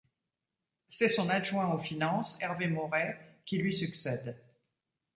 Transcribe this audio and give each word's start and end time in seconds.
C'est 0.87 1.09
son 1.09 1.29
adjoint 1.29 1.71
aux 1.75 1.77
finances 1.77 2.41
Hervé 2.41 2.65
Maurey 2.65 3.19
qui 3.45 3.59
lui 3.59 3.71
succède. 3.71 4.35